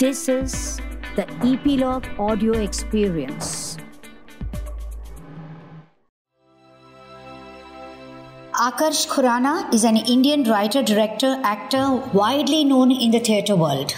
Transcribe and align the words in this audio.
This 0.00 0.28
is 0.28 0.80
the 1.16 1.24
Epilogue 1.44 2.06
Audio 2.20 2.52
Experience. 2.52 3.78
Akarsh 8.52 9.08
Khurana 9.08 9.74
is 9.74 9.82
an 9.82 9.96
Indian 9.96 10.44
writer, 10.44 10.84
director, 10.84 11.40
actor 11.42 11.96
widely 12.14 12.62
known 12.62 12.92
in 12.92 13.10
the 13.10 13.18
theatre 13.18 13.56
world. 13.56 13.92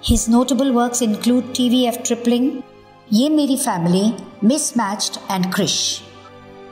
His 0.00 0.26
notable 0.26 0.72
works 0.72 1.02
include 1.02 1.52
TVF 1.52 2.02
Tripling, 2.02 2.64
Ye 3.10 3.28
Meri 3.28 3.58
Family, 3.58 4.16
Mismatched, 4.40 5.18
and 5.28 5.52
Krrish. 5.52 6.02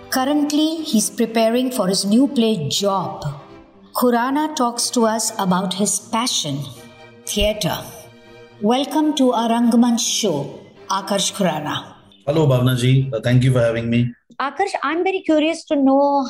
Currently, 0.08 0.76
he's 0.84 1.10
preparing 1.10 1.70
for 1.70 1.86
his 1.86 2.06
new 2.06 2.26
play 2.26 2.66
Job. 2.70 3.26
Khurana 3.94 4.56
talks 4.56 4.88
to 4.88 5.04
us 5.04 5.32
about 5.38 5.74
his 5.74 6.00
passion, 6.00 6.60
theatre. 7.26 7.84
Welcome 8.60 9.14
to 9.14 9.32
our 9.34 9.48
Rangamanch 9.50 10.00
show, 10.00 10.58
Akarsh 10.90 11.32
Khurana. 11.32 11.94
Hello, 12.26 12.44
Bhavna 12.44 12.76
ji. 12.76 13.08
Uh, 13.12 13.20
thank 13.20 13.44
you 13.44 13.52
for 13.52 13.60
having 13.60 13.88
me. 13.88 14.12
Akarsh, 14.40 14.74
I'm 14.82 15.04
very 15.04 15.20
curious 15.20 15.64
to 15.66 15.76
know 15.76 16.28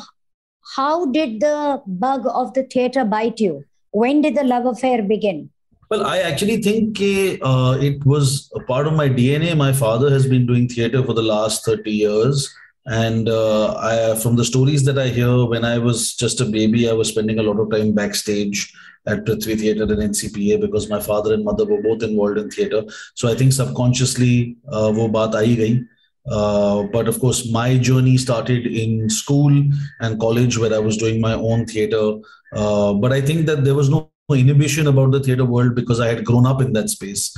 how 0.76 1.06
did 1.06 1.40
the 1.40 1.80
bug 1.86 2.26
of 2.26 2.52
the 2.52 2.64
theatre 2.64 3.06
bite 3.06 3.40
you? 3.40 3.64
When 3.92 4.20
did 4.20 4.36
the 4.36 4.44
love 4.44 4.66
affair 4.66 5.02
begin? 5.02 5.48
Well, 5.88 6.04
I 6.04 6.18
actually 6.18 6.60
think 6.60 6.98
uh, 7.00 7.78
it 7.80 8.04
was 8.04 8.52
a 8.54 8.60
part 8.60 8.86
of 8.86 8.92
my 8.92 9.08
DNA. 9.08 9.56
My 9.56 9.72
father 9.72 10.10
has 10.10 10.26
been 10.26 10.46
doing 10.46 10.68
theatre 10.68 11.02
for 11.02 11.14
the 11.14 11.22
last 11.22 11.64
30 11.64 11.90
years. 11.90 12.54
And 12.88 13.28
uh, 13.28 13.74
I, 13.76 14.18
from 14.18 14.36
the 14.36 14.44
stories 14.44 14.84
that 14.84 14.98
I 14.98 15.08
hear, 15.08 15.44
when 15.44 15.64
I 15.64 15.76
was 15.76 16.14
just 16.14 16.40
a 16.40 16.46
baby, 16.46 16.88
I 16.88 16.94
was 16.94 17.08
spending 17.08 17.38
a 17.38 17.42
lot 17.42 17.60
of 17.60 17.70
time 17.70 17.92
backstage 17.92 18.72
at 19.06 19.24
Prithvi 19.24 19.58
Theatre 19.58 19.82
and 19.82 20.14
NCPA 20.14 20.60
because 20.60 20.88
my 20.88 21.00
father 21.00 21.34
and 21.34 21.44
mother 21.44 21.66
were 21.66 21.82
both 21.82 22.02
involved 22.02 22.38
in 22.38 22.50
theatre. 22.50 22.82
So 23.14 23.28
I 23.28 23.34
think 23.34 23.52
subconsciously, 23.52 24.56
uh, 24.72 24.90
wo 24.96 25.08
baat 25.08 25.34
aayi 25.34 25.56
gayi. 25.60 25.86
Uh, 26.30 26.84
but 26.92 27.08
of 27.08 27.20
course, 27.20 27.50
my 27.50 27.76
journey 27.76 28.16
started 28.16 28.66
in 28.66 29.08
school 29.10 29.52
and 30.00 30.20
college 30.20 30.58
where 30.58 30.74
I 30.74 30.78
was 30.78 30.96
doing 30.96 31.20
my 31.20 31.34
own 31.34 31.66
theatre. 31.66 32.18
Uh, 32.54 32.94
but 32.94 33.12
I 33.12 33.20
think 33.20 33.46
that 33.46 33.64
there 33.64 33.74
was 33.74 33.90
no 33.90 34.10
inhibition 34.30 34.86
about 34.86 35.10
the 35.10 35.20
theatre 35.20 35.44
world 35.44 35.74
because 35.74 36.00
I 36.00 36.08
had 36.08 36.24
grown 36.24 36.46
up 36.46 36.60
in 36.62 36.72
that 36.74 36.90
space. 36.90 37.36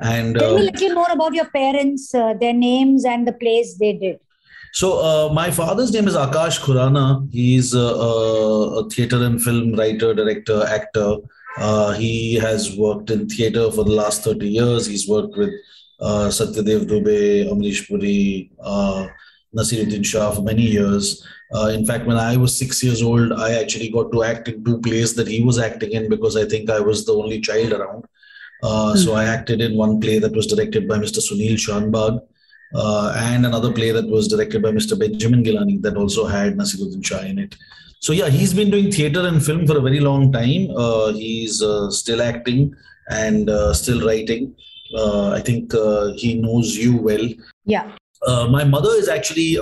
And 0.00 0.36
tell 0.36 0.56
me 0.56 0.68
a 0.68 0.70
little 0.72 0.94
more 0.94 1.10
about 1.10 1.34
your 1.34 1.50
parents, 1.50 2.14
uh, 2.14 2.34
their 2.34 2.52
names, 2.52 3.04
and 3.04 3.26
the 3.26 3.32
plays 3.32 3.78
they 3.78 3.92
did. 3.92 4.20
So 4.78 4.88
uh, 5.02 5.32
my 5.32 5.50
father's 5.50 5.92
name 5.92 6.06
is 6.06 6.14
Akash 6.14 6.60
Khurana. 6.60 7.28
He's 7.32 7.74
a, 7.74 7.80
a, 7.80 8.78
a 8.78 8.88
theatre 8.88 9.24
and 9.24 9.42
film 9.42 9.72
writer, 9.72 10.14
director, 10.14 10.64
actor. 10.68 11.16
Uh, 11.56 11.94
he 11.94 12.34
has 12.34 12.76
worked 12.76 13.10
in 13.10 13.28
theatre 13.28 13.72
for 13.72 13.82
the 13.82 13.90
last 13.90 14.22
30 14.22 14.48
years. 14.48 14.86
He's 14.86 15.08
worked 15.08 15.36
with 15.36 15.50
uh, 15.98 16.28
Satyadev 16.28 16.86
Dubey, 16.86 17.50
Amrish 17.50 17.88
Puri, 17.88 18.52
uh, 18.62 19.08
Naseeruddin 19.52 20.06
Shah 20.06 20.30
for 20.30 20.42
many 20.42 20.62
years. 20.62 21.26
Uh, 21.52 21.72
in 21.74 21.84
fact, 21.84 22.06
when 22.06 22.16
I 22.16 22.36
was 22.36 22.56
six 22.56 22.80
years 22.80 23.02
old, 23.02 23.32
I 23.32 23.54
actually 23.54 23.90
got 23.90 24.12
to 24.12 24.22
act 24.22 24.46
in 24.46 24.64
two 24.64 24.80
plays 24.80 25.12
that 25.16 25.26
he 25.26 25.42
was 25.42 25.58
acting 25.58 25.90
in 25.90 26.08
because 26.08 26.36
I 26.36 26.44
think 26.44 26.70
I 26.70 26.78
was 26.78 27.04
the 27.04 27.14
only 27.14 27.40
child 27.40 27.72
around. 27.72 28.04
Uh, 28.62 28.92
mm-hmm. 28.92 28.98
So 28.98 29.14
I 29.14 29.24
acted 29.24 29.60
in 29.60 29.76
one 29.76 30.00
play 30.00 30.20
that 30.20 30.36
was 30.36 30.46
directed 30.46 30.86
by 30.86 30.98
Mr. 30.98 31.18
Sunil 31.18 31.54
Shanbag 31.54 32.20
uh, 32.74 33.14
and 33.16 33.46
another 33.46 33.72
play 33.72 33.90
that 33.92 34.06
was 34.06 34.28
directed 34.28 34.62
by 34.62 34.70
Mr. 34.70 34.98
Benjamin 34.98 35.42
Gilani 35.42 35.80
that 35.82 35.96
also 35.96 36.26
had 36.26 36.56
Naseeruddin 36.56 37.04
Shah 37.04 37.20
in 37.20 37.38
it. 37.38 37.56
So 38.00 38.12
yeah, 38.12 38.28
he's 38.28 38.54
been 38.54 38.70
doing 38.70 38.92
theatre 38.92 39.26
and 39.26 39.44
film 39.44 39.66
for 39.66 39.78
a 39.78 39.80
very 39.80 40.00
long 40.00 40.32
time. 40.32 40.68
Uh, 40.76 41.12
he's 41.12 41.62
uh, 41.62 41.90
still 41.90 42.22
acting 42.22 42.74
and 43.10 43.50
uh, 43.50 43.74
still 43.74 44.06
writing. 44.06 44.54
Uh, 44.94 45.30
I 45.30 45.40
think 45.40 45.74
uh, 45.74 46.12
he 46.16 46.34
knows 46.34 46.76
you 46.76 46.96
well. 46.96 47.28
Yeah. 47.64 47.90
my 48.26 48.64
mother 48.64 48.90
is 48.90 49.08
actually 49.08 49.58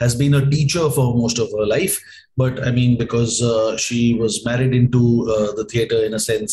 has 0.00 0.14
been 0.16 0.34
a 0.34 0.50
teacher 0.50 0.90
for 0.90 1.14
most 1.14 1.38
of 1.38 1.50
her 1.56 1.64
life 1.64 1.96
but 2.36 2.66
i 2.66 2.70
mean 2.72 2.96
because 2.98 3.40
uh, 3.42 3.76
she 3.76 4.14
was 4.14 4.44
married 4.44 4.74
into 4.74 5.02
uh, 5.34 5.52
the 5.58 5.64
theater 5.72 5.98
in 6.06 6.14
a 6.14 6.18
sense 6.18 6.52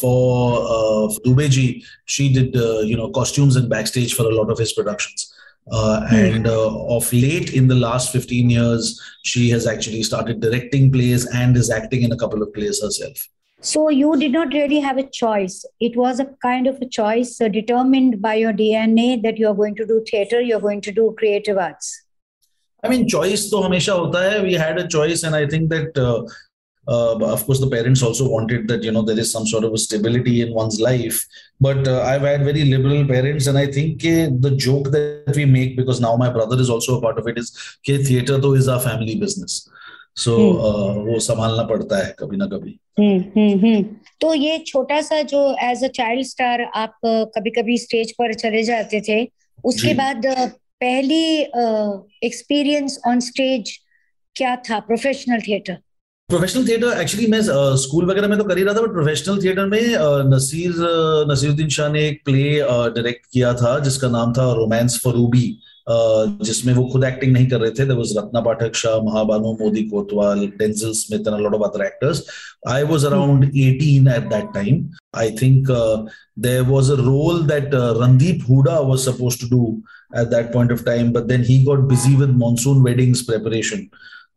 for 0.00 0.62
uh, 0.76 1.04
Dubeji, 1.24 1.84
she 2.06 2.32
did 2.32 2.54
you 2.90 2.96
know 2.96 3.10
costumes 3.10 3.56
and 3.56 3.68
backstage 3.68 4.14
for 4.14 4.22
a 4.22 4.34
lot 4.34 4.50
of 4.50 4.58
his 4.58 4.72
productions 4.72 5.35
uh, 5.70 6.06
and 6.10 6.46
uh, 6.46 6.86
of 6.86 7.12
late, 7.12 7.52
in 7.52 7.66
the 7.66 7.74
last 7.74 8.12
15 8.12 8.50
years, 8.50 9.00
she 9.24 9.50
has 9.50 9.66
actually 9.66 10.02
started 10.02 10.40
directing 10.40 10.92
plays 10.92 11.26
and 11.26 11.56
is 11.56 11.70
acting 11.70 12.02
in 12.02 12.12
a 12.12 12.16
couple 12.16 12.42
of 12.42 12.52
plays 12.54 12.80
herself. 12.80 13.28
So 13.60 13.88
you 13.88 14.16
did 14.16 14.32
not 14.32 14.52
really 14.52 14.78
have 14.80 14.98
a 14.98 15.08
choice. 15.08 15.64
It 15.80 15.96
was 15.96 16.20
a 16.20 16.26
kind 16.42 16.66
of 16.66 16.80
a 16.80 16.86
choice 16.86 17.40
uh, 17.40 17.48
determined 17.48 18.22
by 18.22 18.34
your 18.34 18.52
DNA 18.52 19.22
that 19.22 19.38
you 19.38 19.48
are 19.48 19.54
going 19.54 19.74
to 19.76 19.86
do 19.86 20.04
theater, 20.08 20.40
you're 20.40 20.60
going 20.60 20.82
to 20.82 20.92
do 20.92 21.14
creative 21.18 21.58
arts. 21.58 22.04
I 22.84 22.88
mean, 22.88 23.08
choice 23.08 23.50
to 23.50 23.56
hamesha 23.56 23.96
hota 23.96 24.18
hai. 24.18 24.42
We 24.42 24.52
had 24.52 24.78
a 24.78 24.86
choice, 24.86 25.24
and 25.24 25.34
I 25.34 25.46
think 25.48 25.70
that 25.70 25.98
uh, 25.98 26.22
uh, 26.88 27.16
of 27.34 27.44
course 27.46 27.60
the 27.60 27.68
parents 27.68 28.02
also 28.02 28.28
wanted 28.28 28.68
that 28.68 28.82
you 28.82 28.92
know 28.92 29.02
there 29.02 29.18
is 29.18 29.30
some 29.30 29.46
sort 29.46 29.64
of 29.64 29.72
a 29.72 29.78
stability 29.78 30.40
in 30.40 30.52
one's 30.52 30.80
life 30.80 31.24
but 31.60 31.86
uh, 31.88 32.02
i've 32.02 32.22
had 32.22 32.44
very 32.44 32.64
liberal 32.64 33.04
parents 33.06 33.46
and 33.46 33.58
i 33.58 33.66
think 33.66 34.04
uh, 34.04 34.28
the 34.40 34.52
joke 34.56 34.90
that 34.90 35.32
we 35.36 35.44
make 35.44 35.76
because 35.76 36.00
now 36.00 36.16
my 36.16 36.30
brother 36.30 36.58
is 36.60 36.70
also 36.70 36.98
a 36.98 37.00
part 37.00 37.18
of 37.18 37.26
it 37.26 37.38
is 37.38 37.52
कि 37.86 37.98
theater 38.06 38.38
though 38.38 38.54
is 38.54 38.68
our 38.68 38.80
family 38.80 39.16
business 39.16 39.68
so 40.14 40.34
hmm. 40.34 40.60
uh, 40.66 40.94
वो 41.06 41.18
संभालना 41.20 41.62
पड़ता 41.68 42.04
है 42.06 42.14
कभी 42.18 42.36
ना 42.36 42.46
कभी 42.46 42.78
हम्म 42.98 43.18
हम्म 43.36 43.58
हम्म 43.64 43.82
तो 44.20 44.34
ये 44.34 44.58
छोटा 44.66 45.00
सा 45.00 45.20
जो 45.32 45.40
एज 45.62 45.84
अ 45.84 45.88
चाइल्ड 45.96 46.26
स्टार 46.26 46.62
आप 46.82 46.98
कभी 47.06 47.50
कभी 47.58 47.76
स्टेज 47.78 48.12
पर 48.18 48.34
चले 48.34 48.62
जाते 48.62 49.00
थे 49.08 49.18
उसके 49.64 49.94
बाद 49.94 50.22
पहली 50.80 51.24
एक्सपीरियंस 52.26 52.98
ऑन 53.06 53.20
स्टेज 53.20 53.72
क्या 54.36 54.56
था 54.70 54.78
professional 54.88 55.40
theatre 55.40 55.78
professional 56.30 56.66
theatre 56.68 57.00
actually 57.00 57.26
मैं 57.30 57.40
स्कूल 57.80 58.04
वगैरह 58.06 58.28
में 58.28 58.38
तो 58.38 58.44
कर 58.44 58.58
ही 58.58 58.62
रहा 58.64 58.74
था 58.74 58.80
बट 58.82 58.92
प्रोफेशनल 58.92 59.42
थिएटर 59.42 59.66
में 59.66 60.30
नसीर 60.30 60.74
नसीरुद्दीन 61.30 61.68
शाह 61.76 61.88
ने 61.92 62.00
एक 62.06 62.20
प्ले 62.24 62.42
डायरेक्ट 62.62 63.26
किया 63.32 63.52
था, 63.54 63.78
जिसका 63.78 64.08
नाम 64.08 64.32
था 64.38 64.50
रोमांस 64.52 65.00
फॉर 65.04 65.14
रूबी 65.14 65.46
जिसमें 66.48 66.72
वो 66.74 66.84
खुद 66.92 67.04
एक्टिंग 67.04 67.32
नहीं 67.32 67.46
कर 67.48 67.60
रहे 67.60 67.70
थे। 67.70 67.84
There 67.84 67.98
was 67.98 68.16
Ratna 68.16 68.40
Pathak 68.48 68.74
Shah 68.74 68.96
Mahabanoo 69.02 69.52
Mody 69.60 69.82
Kotwal 69.90 70.46
Denzel 70.58 70.92
Smith 71.02 71.28
and 71.28 71.38
lot 71.42 71.54
of 71.54 71.62
other 71.68 71.84
actors 71.84 72.24
I 72.68 72.82
was 72.90 73.04
around 73.06 73.44
18 73.44 74.08
at 74.16 74.28
that 74.32 74.48
time 74.54 74.88
I 75.18 75.30
think 75.42 75.70
there 76.48 76.62
was 76.72 76.90
a 76.90 76.96
role 77.02 77.42
that 77.52 77.70
Randeep 78.02 78.44
Hooda 78.50 78.78
was 78.88 78.98
supposed 79.04 79.40
to 79.40 79.56
do 79.56 79.76
at 80.20 80.28
that 80.32 80.50
point 80.50 80.72
of 80.72 80.82
time, 80.84 81.08
but 81.14 81.24
then 81.30 81.42
he 81.46 81.54
got 81.68 81.80
busy 81.88 82.10
with 82.18 82.34
monsoon 82.42 82.82
weddings 82.84 83.22
preparation. 83.30 83.80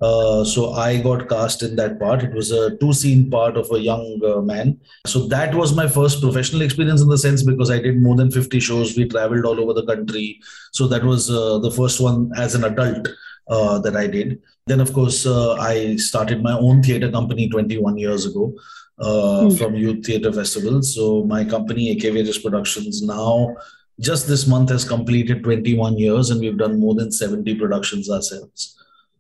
Uh, 0.01 0.45
so 0.45 0.71
I 0.73 1.01
got 1.01 1.27
cast 1.27 1.61
in 1.61 1.75
that 1.75 1.99
part. 1.99 2.23
It 2.23 2.33
was 2.33 2.51
a 2.51 2.77
two 2.77 2.93
scene 2.93 3.29
part 3.29 3.57
of 3.57 3.69
a 3.71 3.79
young 3.79 4.21
uh, 4.25 4.41
man. 4.41 4.79
So 5.05 5.27
that 5.27 5.53
was 5.53 5.75
my 5.75 5.87
first 5.87 6.21
professional 6.21 6.61
experience 6.61 7.01
in 7.01 7.09
the 7.09 7.17
sense 7.17 7.43
because 7.43 7.69
I 7.69 7.79
did 7.79 8.01
more 8.01 8.15
than 8.15 8.31
50 8.31 8.59
shows. 8.61 8.95
We 8.95 9.09
traveled 9.09 9.45
all 9.45 9.59
over 9.59 9.73
the 9.73 9.85
country. 9.85 10.39
So 10.71 10.87
that 10.87 11.03
was 11.03 11.29
uh, 11.29 11.59
the 11.59 11.71
first 11.71 11.99
one 11.99 12.31
as 12.37 12.55
an 12.55 12.63
adult 12.63 13.09
uh, 13.49 13.79
that 13.79 13.97
I 13.97 14.07
did. 14.07 14.41
Then, 14.67 14.79
of 14.79 14.93
course, 14.93 15.25
uh, 15.25 15.55
I 15.55 15.97
started 15.97 16.41
my 16.41 16.53
own 16.53 16.81
theater 16.81 17.11
company 17.11 17.49
21 17.49 17.97
years 17.97 18.25
ago. 18.25 18.53
Mm. 19.01 19.57
From 19.57 19.75
Youth 19.75 20.05
Theatre 20.05 20.33
Festival. 20.33 20.83
So, 20.83 21.23
my 21.23 21.45
company, 21.45 21.95
Akvarious 21.95 22.43
Productions, 22.43 23.01
now 23.01 23.55
just 23.99 24.27
this 24.27 24.47
month 24.47 24.69
has 24.69 24.83
completed 24.83 25.43
21 25.43 25.97
years 25.97 26.29
and 26.29 26.39
we've 26.39 26.57
done 26.57 26.79
more 26.79 26.95
than 26.95 27.11
70 27.11 27.55
productions 27.55 28.09
ourselves. 28.09 28.78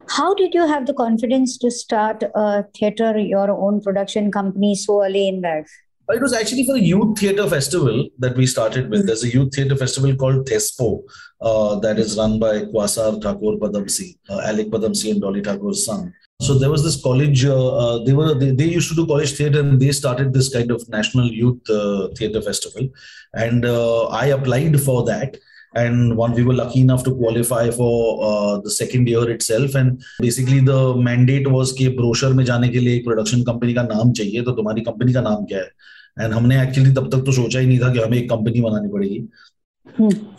How 0.09 0.33
did 0.33 0.55
you 0.55 0.65
have 0.65 0.87
the 0.87 0.93
confidence 0.93 1.57
to 1.59 1.69
start 1.69 2.23
a 2.33 2.65
theater, 2.75 3.17
your 3.19 3.51
own 3.51 3.79
production 3.79 4.31
company 4.31 4.73
so 4.73 5.03
early 5.03 5.27
in 5.27 5.41
life? 5.41 5.69
It 6.09 6.21
was 6.21 6.33
actually 6.33 6.65
for 6.65 6.73
the 6.73 6.81
Youth 6.81 7.19
Theatre 7.19 7.47
Festival 7.47 8.09
that 8.17 8.35
we 8.35 8.47
started 8.47 8.89
with. 8.89 9.01
Mm-hmm. 9.01 9.07
There's 9.07 9.23
a 9.23 9.29
Youth 9.29 9.53
Theatre 9.53 9.75
Festival 9.75 10.15
called 10.15 10.47
THESPO 10.47 11.03
uh, 11.41 11.75
that 11.81 11.99
is 11.99 12.17
run 12.17 12.39
by 12.39 12.61
Quasar 12.61 13.21
Thakore 13.21 13.59
Padamsee, 13.59 14.17
uh, 14.27 14.41
Alyque 14.47 14.71
Padamsee 14.71 15.11
and 15.11 15.21
Dolly 15.21 15.43
Thakore's 15.43 15.85
son. 15.85 16.11
So 16.41 16.57
there 16.57 16.71
was 16.71 16.83
this 16.83 16.99
college. 17.03 17.45
Uh, 17.45 17.77
uh, 17.77 18.03
they 18.03 18.13
were 18.13 18.33
they, 18.33 18.49
they, 18.51 18.65
used 18.65 18.89
to 18.89 18.95
do 18.95 19.05
college 19.05 19.33
theatre, 19.33 19.59
and 19.59 19.79
they 19.79 19.91
started 19.91 20.33
this 20.33 20.51
kind 20.51 20.71
of 20.71 20.87
national 20.89 21.27
youth 21.27 21.69
uh, 21.69 22.07
theatre 22.17 22.41
festival. 22.41 22.89
And 23.33 23.65
uh, 23.65 24.07
I 24.07 24.27
applied 24.27 24.81
for 24.81 25.03
that 25.05 25.37
and 25.76 26.16
one 26.16 26.34
we 26.34 26.42
were 26.44 26.54
lucky 26.54 26.80
enough 26.80 27.02
to 27.04 27.12
qualify 27.20 27.68
for 27.76 27.94
uh, 28.26 28.60
the 28.66 28.70
second 28.70 29.08
year 29.08 29.28
itself 29.30 29.74
and 29.74 30.04
basically 30.20 30.60
the 30.60 30.80
mandate 31.08 31.48
was 31.54 31.72
कि 31.78 31.88
brochure 31.96 32.32
में 32.32 32.44
जाने 32.44 32.68
के 32.68 32.80
लिए 32.80 32.96
एक 32.96 33.04
production 33.04 33.42
company 33.50 33.74
का 33.74 33.82
नाम 33.82 34.12
चाहिए 34.20 34.42
तो 34.42 34.52
तुम्हारी 34.60 34.80
कंपनी 34.90 35.12
का 35.12 35.20
नाम 35.20 35.44
क्या 35.52 35.58
है 35.58 36.24
एंड 36.24 36.32
हमने 36.34 36.62
एक्चुअली 36.62 36.92
तब 36.94 37.10
तक 37.12 37.24
तो 37.26 37.32
सोचा 37.42 37.60
ही 37.60 37.66
नहीं 37.66 37.78
था 37.80 37.92
कि 37.92 37.98
हमें 37.98 38.18
एक 38.18 38.28
कंपनी 38.30 38.60
बनानी 38.60 38.92
पड़ेगी 38.92 39.22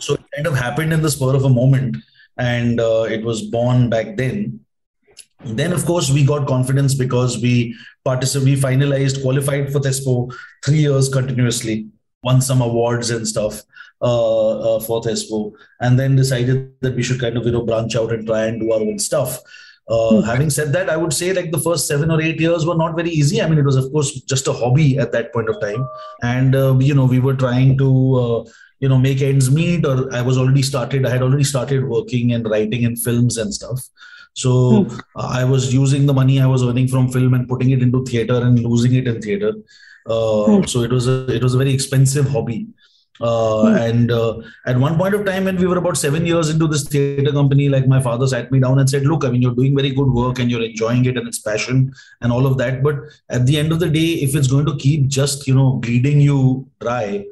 so 0.06 0.14
it 0.14 0.20
kind 0.20 0.46
of 0.48 0.54
happened 0.62 0.92
in 0.92 1.02
the 1.02 1.08
spur 1.16 1.36
of 1.36 1.44
a 1.44 1.54
moment 1.62 1.96
and 2.38 2.80
uh, 2.80 3.04
it 3.08 3.24
was 3.24 3.42
born 3.42 3.88
back 3.88 4.16
then 4.16 4.60
then 5.60 5.72
of 5.72 5.84
course 5.86 6.10
we 6.10 6.24
got 6.24 6.46
confidence 6.46 6.94
because 6.94 7.40
we 7.40 7.74
participated 8.04 8.48
we 8.48 8.60
finalized 8.60 9.20
qualified 9.22 9.72
for 9.72 9.80
THESPO 9.80 10.32
three 10.64 10.78
years 10.78 11.08
continuously 11.08 11.86
won 12.23 12.41
some 12.41 12.61
awards 12.61 13.09
and 13.09 13.27
stuff 13.27 13.63
uh, 14.01 14.75
uh, 14.75 14.79
for 14.79 15.01
Thespo, 15.01 15.53
and 15.79 15.99
then 15.99 16.15
decided 16.15 16.73
that 16.81 16.95
we 16.95 17.03
should 17.03 17.19
kind 17.19 17.37
of 17.37 17.45
you 17.45 17.51
know 17.51 17.65
branch 17.65 17.95
out 17.95 18.11
and 18.11 18.25
try 18.25 18.45
and 18.45 18.59
do 18.59 18.71
our 18.71 18.79
own 18.79 18.99
stuff. 18.99 19.39
Uh, 19.87 20.21
hmm. 20.21 20.21
Having 20.21 20.49
said 20.51 20.73
that, 20.73 20.89
I 20.89 20.97
would 20.97 21.13
say 21.13 21.33
like 21.33 21.51
the 21.51 21.59
first 21.59 21.87
seven 21.87 22.11
or 22.11 22.21
eight 22.21 22.39
years 22.39 22.65
were 22.65 22.75
not 22.75 22.95
very 22.95 23.09
easy. 23.09 23.41
I 23.41 23.47
mean, 23.47 23.59
it 23.59 23.65
was 23.65 23.75
of 23.75 23.91
course 23.91 24.13
just 24.21 24.47
a 24.47 24.53
hobby 24.53 24.97
at 24.97 25.11
that 25.11 25.33
point 25.33 25.49
of 25.49 25.59
time, 25.59 25.87
and 26.21 26.55
uh, 26.55 26.77
you 26.79 26.95
know 26.95 27.05
we 27.05 27.19
were 27.19 27.35
trying 27.35 27.77
to 27.79 28.15
uh, 28.15 28.51
you 28.79 28.89
know 28.89 28.97
make 28.97 29.21
ends 29.21 29.51
meet. 29.51 29.85
Or 29.85 30.13
I 30.13 30.21
was 30.21 30.37
already 30.37 30.61
started. 30.61 31.05
I 31.05 31.09
had 31.09 31.23
already 31.23 31.43
started 31.43 31.87
working 31.87 32.33
and 32.33 32.49
writing 32.49 32.83
in 32.83 32.95
films 32.95 33.37
and 33.37 33.53
stuff. 33.53 33.81
So 34.33 34.83
hmm. 34.83 34.97
I 35.15 35.43
was 35.43 35.73
using 35.73 36.05
the 36.05 36.13
money 36.13 36.39
I 36.41 36.47
was 36.47 36.63
earning 36.63 36.87
from 36.87 37.11
film 37.11 37.33
and 37.33 37.47
putting 37.47 37.71
it 37.71 37.81
into 37.81 38.05
theater 38.05 38.35
and 38.35 38.59
losing 38.59 38.95
it 38.95 39.07
in 39.07 39.21
theater. 39.21 39.53
Uh, 40.05 40.45
hmm. 40.45 40.63
So 40.63 40.81
it 40.81 40.91
was 40.91 41.07
a 41.07 41.27
it 41.27 41.43
was 41.43 41.53
a 41.53 41.57
very 41.57 41.73
expensive 41.73 42.29
hobby. 42.29 42.67
Uh, 43.19 43.69
hmm. 43.69 43.75
And 43.75 44.11
uh, 44.11 44.41
at 44.65 44.77
one 44.77 44.97
point 44.97 45.13
of 45.13 45.25
time, 45.25 45.45
when 45.45 45.57
we 45.57 45.67
were 45.67 45.77
about 45.77 45.97
seven 45.97 46.25
years 46.25 46.49
into 46.49 46.67
this 46.67 46.87
theater 46.87 47.31
company, 47.31 47.69
like 47.69 47.87
my 47.87 48.01
father 48.01 48.25
sat 48.25 48.51
me 48.51 48.59
down 48.59 48.79
and 48.79 48.89
said, 48.89 49.03
"Look, 49.03 49.23
I 49.25 49.29
mean, 49.29 49.41
you're 49.41 49.53
doing 49.53 49.75
very 49.75 49.91
good 49.91 50.11
work 50.11 50.39
and 50.39 50.49
you're 50.49 50.63
enjoying 50.63 51.05
it 51.05 51.17
and 51.17 51.27
it's 51.27 51.39
passion 51.39 51.93
and 52.21 52.31
all 52.31 52.47
of 52.47 52.57
that. 52.57 52.81
But 52.81 52.95
at 53.29 53.45
the 53.45 53.59
end 53.59 53.71
of 53.71 53.79
the 53.79 53.89
day, 53.89 54.13
if 54.25 54.35
it's 54.35 54.47
going 54.47 54.65
to 54.65 54.75
keep 54.77 55.07
just 55.07 55.47
you 55.47 55.53
know 55.53 55.73
bleeding 55.73 56.21
you 56.21 56.67
dry 56.79 57.25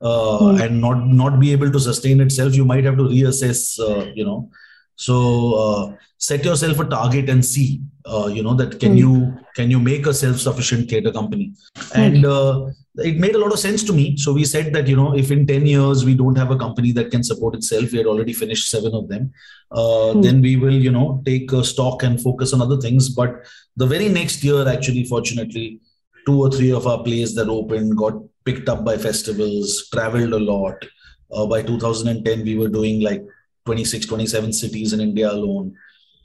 uh, 0.00 0.56
and 0.56 0.80
not 0.80 1.06
not 1.08 1.40
be 1.40 1.52
able 1.52 1.70
to 1.70 1.80
sustain 1.80 2.20
itself, 2.20 2.54
you 2.54 2.64
might 2.64 2.84
have 2.84 2.96
to 2.96 3.04
reassess. 3.04 3.78
Uh, 3.78 4.12
you 4.14 4.24
know, 4.24 4.48
so 4.96 5.54
uh, 5.54 5.96
set 6.18 6.44
yourself 6.44 6.78
a 6.80 6.84
target 6.84 7.28
and 7.28 7.44
see 7.44 7.80
uh, 8.06 8.26
you 8.26 8.42
know 8.42 8.54
that 8.54 8.78
can 8.78 8.94
mm. 8.94 8.98
you 8.98 9.38
can 9.54 9.70
you 9.70 9.80
make 9.80 10.06
a 10.06 10.14
self-sufficient 10.14 10.90
theater 10.90 11.10
company? 11.10 11.54
And 11.94 12.24
uh, 12.26 12.66
it 12.96 13.16
made 13.18 13.34
a 13.34 13.38
lot 13.38 13.52
of 13.52 13.58
sense 13.58 13.82
to 13.84 13.92
me. 13.92 14.16
So 14.16 14.32
we 14.32 14.44
said 14.44 14.72
that 14.74 14.86
you 14.86 14.96
know 14.96 15.16
if 15.16 15.30
in 15.30 15.46
10 15.46 15.66
years 15.66 16.04
we 16.04 16.14
don't 16.14 16.36
have 16.36 16.50
a 16.50 16.58
company 16.58 16.92
that 16.92 17.10
can 17.10 17.22
support 17.24 17.54
itself 17.54 17.92
we 17.92 17.98
had 17.98 18.06
already 18.06 18.32
finished 18.32 18.70
seven 18.70 18.94
of 18.94 19.08
them 19.08 19.32
uh, 19.70 20.12
mm. 20.12 20.22
then 20.22 20.42
we 20.42 20.56
will 20.56 20.74
you 20.74 20.90
know 20.90 21.22
take 21.24 21.50
stock 21.62 22.02
and 22.02 22.20
focus 22.20 22.52
on 22.52 22.60
other 22.60 22.80
things. 22.80 23.08
But 23.08 23.44
the 23.76 23.86
very 23.86 24.08
next 24.08 24.44
year 24.44 24.68
actually 24.68 25.04
fortunately 25.04 25.80
two 26.26 26.40
or 26.40 26.50
three 26.50 26.72
of 26.72 26.86
our 26.86 27.02
plays 27.02 27.34
that 27.34 27.48
opened 27.48 27.96
got 27.96 28.14
picked 28.44 28.68
up 28.68 28.84
by 28.84 28.96
festivals 28.96 29.88
traveled 29.92 30.32
a 30.32 30.38
lot. 30.38 30.84
Uh, 31.32 31.46
by 31.46 31.62
2010 31.62 32.44
we 32.44 32.56
were 32.56 32.68
doing 32.68 33.00
like 33.00 33.24
26 33.64 34.06
27 34.06 34.52
cities 34.52 34.92
in 34.92 35.00
india 35.00 35.30
alone. 35.30 35.74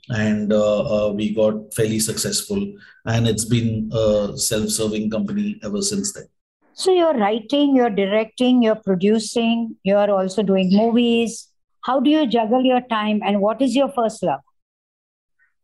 And 0.08 0.52
uh, 0.52 0.80
uh, 0.94 1.12
we 1.12 1.32
got 1.34 1.72
fairly 1.72 2.00
successful. 2.00 2.60
And 3.06 3.28
it's 3.28 3.44
been 3.44 3.90
a 3.92 4.36
self-serving 4.36 5.08
company 5.10 5.60
ever 5.62 5.82
since 5.82 6.12
then. 6.12 6.24
So 6.72 6.92
you're 6.92 7.16
writing 7.16 7.76
you're 7.76 7.90
directing 7.90 8.62
you're 8.62 8.82
producing 8.88 9.76
you're 9.84 10.10
also 10.10 10.42
doing 10.42 10.70
movies. 10.72 11.48
How 11.82 12.00
do 12.00 12.10
you 12.10 12.26
juggle 12.26 12.62
your 12.62 12.80
time 12.80 13.20
and 13.24 13.40
what 13.40 13.62
is 13.62 13.76
your 13.76 13.90
first 13.92 14.22
love? 14.22 14.40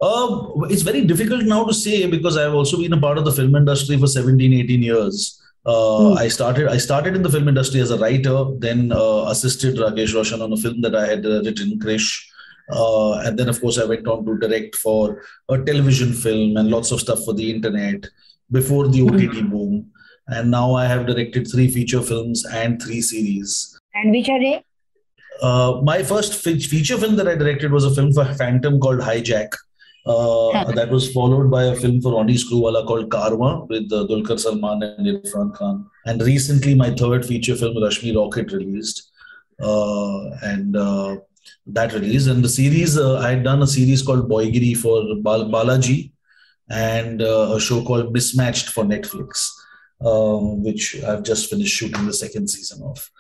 Uh, 0.01 0.67
it's 0.69 0.83
very 0.83 1.03
difficult 1.03 1.45
now 1.45 1.65
to 1.65 1.73
say 1.73 2.07
because 2.07 2.37
I've 2.37 2.55
also 2.55 2.77
been 2.79 2.93
a 2.93 3.01
part 3.01 3.19
of 3.19 3.25
the 3.25 3.33
film 3.33 3.57
industry 3.57 3.97
for 3.99 4.07
17, 4.07 4.53
18 4.53 4.83
years. 4.83 5.43
Uh, 5.67 6.15
mm. 6.15 6.19
I 6.19 6.29
started 6.29 6.69
I 6.69 6.77
started 6.77 7.17
in 7.17 7.23
the 7.23 7.31
film 7.31 7.49
industry 7.49 7.81
as 7.81 7.91
a 7.91 7.99
writer, 7.99 8.45
then 8.59 8.93
uh, 8.93 9.25
assisted 9.29 9.77
Rakesh 9.77 10.15
Roshan 10.15 10.41
on 10.41 10.53
a 10.53 10.57
film 10.57 10.81
that 10.83 10.95
I 10.95 11.07
had 11.07 11.27
uh, 11.27 11.43
written, 11.43 11.79
Krrish, 11.81 12.25
uh, 12.69 13.19
and 13.21 13.39
then, 13.39 13.49
of 13.49 13.61
course, 13.61 13.79
I 13.79 13.85
went 13.85 14.07
on 14.09 14.25
to 14.27 14.39
direct 14.39 14.75
for 14.77 15.23
a 15.49 15.59
television 15.59 16.13
film 16.13 16.57
and 16.57 16.71
lots 16.71 16.91
of 16.91 17.01
stuff 17.01 17.25
for 17.25 17.33
the 17.33 17.51
internet 17.51 18.07
before 18.51 18.89
the 18.89 19.03
OTT 19.03 19.13
mm-hmm. 19.13 19.51
boom. 19.51 19.91
And 20.29 20.51
now 20.51 20.75
I 20.75 20.87
have 20.87 21.07
directed 21.07 21.49
three 21.49 21.69
feature 21.69 22.03
films 22.03 22.45
and 22.47 22.83
three 22.83 23.01
series. 23.01 23.79
And 23.95 24.11
which 24.11 24.29
are 24.29 24.41
they? 24.41 24.65
Uh, 25.41 25.81
my 25.85 26.03
first 26.03 26.35
feature 26.35 26.97
film 26.97 27.15
that 27.17 27.29
I 27.29 27.37
directed 27.37 27.71
was 27.71 27.85
a 27.85 27.95
film 27.95 28.13
for 28.13 28.25
Phantom 28.35 28.81
called 28.81 29.01
Hijack. 29.01 29.51
Uh, 30.07 30.71
that 30.73 30.89
was 30.89 31.13
followed 31.13 31.51
by 31.51 31.65
a 31.65 31.75
film 31.75 32.01
for 32.01 32.13
Ronnie 32.13 32.35
Screwvala 32.35 32.87
called 32.87 33.11
Karma 33.11 33.65
with 33.65 33.93
uh, 33.93 34.07
Dulquer 34.09 34.39
Salmaan 34.39 34.85
and 34.97 35.07
Irfan 35.07 35.53
Khan. 35.55 35.85
And 36.05 36.23
recently, 36.23 36.77
my 36.77 36.91
third 36.95 37.27
feature 37.27 37.57
film, 37.57 37.77
Rashmi 37.77 38.15
Rocket, 38.17 38.53
released. 38.53 39.11
Uh, 39.61 40.31
and 40.43 40.77
uh, 40.77 41.17
that 41.67 41.93
release. 41.93 42.27
And 42.27 42.45
the 42.45 42.49
series, 42.49 42.97
uh, 42.97 43.19
I 43.19 43.31
had 43.31 43.43
done 43.43 43.63
a 43.63 43.67
series 43.67 44.03
called 44.03 44.29
Boygiri 44.29 44.77
for 44.77 45.17
Bal- 45.23 45.51
Balaji 45.51 46.13
and 46.71 47.23
uh, 47.23 47.55
a 47.57 47.61
show 47.61 47.83
called 47.85 48.13
Mismatched 48.13 48.69
for 48.69 48.85
Netflix, 48.85 49.51
um, 50.05 50.63
which 50.63 51.03
I've 51.03 51.23
just 51.23 51.51
finished 51.51 51.75
shooting 51.75 52.07
the 52.07 52.13
second 52.13 52.49
season 52.49 52.83
of. 52.83 53.11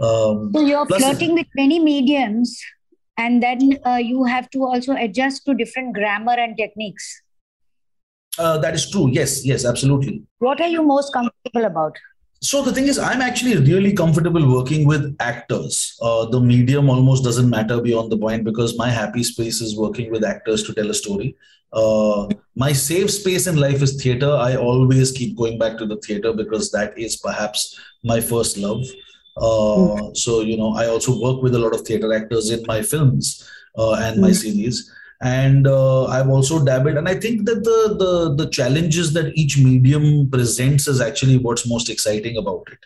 Um, 0.00 0.52
so 0.54 0.60
you're 0.60 0.86
flirting 0.86 1.34
with 1.34 1.46
many 1.54 1.78
mediums, 1.78 2.60
and 3.20 3.42
then 3.42 3.78
uh, 3.86 3.96
you 4.10 4.24
have 4.24 4.48
to 4.50 4.64
also 4.64 4.94
adjust 5.06 5.44
to 5.46 5.54
different 5.54 5.94
grammar 5.94 6.36
and 6.44 6.56
techniques. 6.56 7.08
Uh, 8.38 8.56
that 8.58 8.74
is 8.74 8.90
true. 8.90 9.10
Yes, 9.12 9.44
yes, 9.44 9.64
absolutely. 9.64 10.22
What 10.38 10.60
are 10.60 10.68
you 10.68 10.82
most 10.82 11.12
comfortable 11.12 11.66
about? 11.66 11.98
So 12.42 12.62
the 12.62 12.72
thing 12.72 12.86
is, 12.88 12.98
I'm 12.98 13.20
actually 13.20 13.56
really 13.58 13.92
comfortable 13.92 14.50
working 14.50 14.86
with 14.86 15.14
actors. 15.20 15.98
Uh, 16.00 16.24
the 16.24 16.40
medium 16.40 16.88
almost 16.88 17.22
doesn't 17.22 17.50
matter 17.50 17.82
beyond 17.82 18.10
the 18.10 18.16
point 18.16 18.44
because 18.44 18.78
my 18.78 18.88
happy 18.88 19.22
space 19.22 19.60
is 19.60 19.76
working 19.76 20.10
with 20.10 20.24
actors 20.24 20.62
to 20.62 20.72
tell 20.72 20.88
a 20.88 20.94
story. 20.94 21.36
Uh, 21.72 22.28
my 22.56 22.72
safe 22.72 23.10
space 23.10 23.46
in 23.46 23.56
life 23.56 23.82
is 23.82 24.02
theater. 24.02 24.30
I 24.30 24.56
always 24.56 25.12
keep 25.12 25.36
going 25.36 25.58
back 25.58 25.76
to 25.78 25.86
the 25.86 25.98
theater 25.98 26.32
because 26.32 26.70
that 26.70 26.98
is 26.98 27.16
perhaps 27.16 27.78
my 28.02 28.20
first 28.20 28.56
love. 28.56 28.82
Uh, 29.36 29.96
hmm. 29.96 30.14
so 30.14 30.40
you 30.40 30.56
know, 30.56 30.74
I 30.74 30.86
also 30.86 31.20
work 31.20 31.42
with 31.42 31.54
a 31.54 31.58
lot 31.58 31.74
of 31.74 31.82
theater 31.82 32.12
actors 32.12 32.50
in 32.50 32.62
my 32.66 32.82
films 32.82 33.48
uh, 33.78 33.94
and 33.94 34.20
my 34.20 34.28
hmm. 34.28 34.34
series 34.34 34.90
and 35.20 35.66
uh, 35.66 36.06
I've 36.06 36.28
also 36.28 36.64
dabbled. 36.64 36.96
And 36.96 37.08
I 37.08 37.14
think 37.14 37.44
that 37.44 37.62
the, 37.62 37.94
the 37.98 38.44
the 38.44 38.50
challenges 38.50 39.12
that 39.12 39.32
each 39.36 39.58
medium 39.58 40.30
presents 40.30 40.88
is 40.88 41.00
actually 41.00 41.38
what's 41.38 41.68
most 41.68 41.90
exciting 41.90 42.36
about 42.38 42.66
it. 42.72 42.78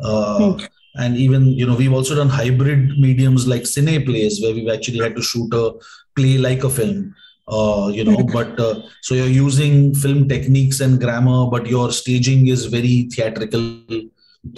Uh, 0.00 0.52
hmm. 0.52 0.64
And 0.96 1.16
even 1.16 1.46
you 1.46 1.66
know 1.66 1.76
we've 1.76 1.92
also 1.92 2.14
done 2.16 2.28
hybrid 2.28 2.98
mediums 2.98 3.46
like 3.46 3.62
cine 3.62 4.04
plays 4.04 4.40
where 4.42 4.54
we've 4.54 4.72
actually 4.72 4.98
had 4.98 5.14
to 5.14 5.22
shoot 5.22 5.52
a 5.52 5.74
play 6.16 6.38
like 6.38 6.64
a 6.64 6.70
film. 6.70 7.14
Uh, 7.48 7.88
you 7.94 8.02
know, 8.02 8.16
hmm. 8.16 8.32
but 8.32 8.58
uh, 8.58 8.82
so 9.02 9.14
you're 9.14 9.26
using 9.26 9.94
film 9.94 10.28
techniques 10.28 10.80
and 10.80 11.00
grammar, 11.00 11.46
but 11.48 11.66
your 11.66 11.92
staging 11.92 12.48
is 12.48 12.66
very 12.66 13.08
theatrical 13.12 13.62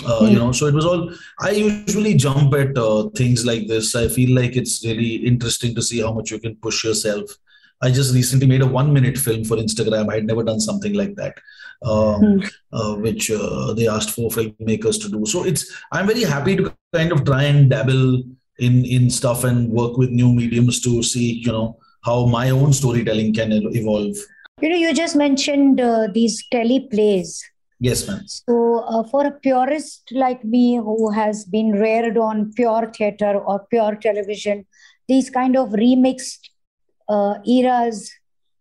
uh, 0.07 0.19
you 0.23 0.29
hmm. 0.29 0.35
know 0.35 0.53
so 0.53 0.67
it 0.67 0.75
was 0.75 0.85
all 0.85 1.13
i 1.41 1.51
usually 1.51 2.15
jump 2.15 2.55
at 2.55 2.77
uh, 2.77 3.09
things 3.11 3.45
like 3.45 3.67
this. 3.67 3.95
I 3.95 4.09
feel 4.09 4.35
like 4.35 4.57
it's 4.57 4.85
really 4.85 5.17
interesting 5.17 5.75
to 5.75 5.83
see 5.83 6.01
how 6.01 6.13
much 6.13 6.31
you 6.31 6.39
can 6.39 6.57
push 6.57 6.85
yourself. 6.85 7.31
I 7.81 7.91
just 7.91 8.15
recently 8.15 8.49
made 8.49 8.63
a 8.63 8.67
one 8.67 8.93
minute 8.93 9.17
film 9.17 9.45
for 9.45 9.57
instagram. 9.57 10.11
I 10.11 10.17
had 10.17 10.27
never 10.27 10.43
done 10.43 10.61
something 10.61 10.95
like 10.95 11.15
that 11.15 11.39
um, 11.83 12.23
mm. 12.23 12.53
uh, 12.73 12.97
which 12.97 13.31
uh, 13.31 13.73
they 13.75 13.89
asked 13.89 14.11
for 14.11 14.31
filmmakers 14.31 15.01
to 15.03 15.09
do. 15.09 15.25
So 15.27 15.45
it's 15.45 15.73
i'm 15.93 16.07
very 16.07 16.25
happy 16.25 16.57
to 16.57 16.75
kind 16.93 17.13
of 17.13 17.25
try 17.25 17.45
and 17.45 17.71
dabble 17.71 18.23
in 18.59 18.85
in 18.85 19.11
stuff 19.11 19.45
and 19.45 19.71
work 19.71 19.97
with 19.97 20.11
new 20.11 20.33
mediums 20.33 20.81
to 20.83 21.03
see 21.03 21.35
you 21.35 21.53
know 21.53 21.79
how 22.05 22.27
my 22.27 22.51
own 22.51 22.73
storytelling 22.73 23.35
can 23.35 23.53
evolve. 23.53 24.17
You 24.61 24.69
know 24.71 24.77
you 24.77 24.95
just 24.95 25.17
mentioned 25.17 25.81
uh, 25.81 26.09
these 26.13 26.45
tele 26.51 26.89
plays 26.91 27.45
Yes, 27.81 28.09
ma'am. 28.09 28.23
So, 28.27 28.81
uh, 28.81 29.05
for 29.05 29.27
a 29.27 29.31
purist 29.31 30.11
like 30.13 30.45
me 30.45 30.77
who 30.77 31.11
has 31.13 31.45
been 31.45 31.73
reared 31.73 32.19
on 32.19 32.53
pure 32.55 32.91
theater 32.93 33.39
or 33.39 33.67
pure 33.71 33.95
television, 33.95 34.67
these 35.07 35.31
kind 35.31 35.57
of 35.57 35.69
remixed 35.71 36.51
uh, 37.09 37.35
eras 37.47 38.13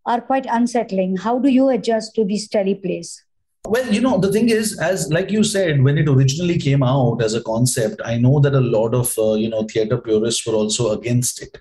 are 0.06 0.22
quite 0.22 0.46
unsettling. 0.50 1.18
How 1.18 1.40
do 1.40 1.50
you 1.50 1.70
adjust 1.70 2.14
to 2.16 2.24
these 2.24 2.48
teleplays? 2.48 3.18
Well, 3.66 3.92
you 3.92 4.00
know, 4.00 4.18
the 4.18 4.32
thing 4.32 4.50
is, 4.50 4.80
as 4.80 5.12
like 5.12 5.30
you 5.32 5.44
said, 5.44 5.84
when 5.84 5.98
it 5.98 6.08
originally 6.08 6.58
came 6.58 6.84
out 6.84 7.22
as 7.22 7.34
a 7.34 7.42
concept, 7.42 8.00
I 8.06 8.18
know 8.18 8.40
that 8.40 8.54
a 8.54 8.62
lot 8.62 8.94
of 8.94 9.18
uh, 9.18 9.34
you 9.34 9.50
know 9.50 9.64
theater 9.64 9.98
purists 9.98 10.46
were 10.46 10.54
also 10.54 10.92
against 10.92 11.42
it 11.42 11.58